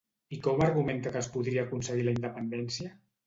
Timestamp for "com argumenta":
0.45-1.11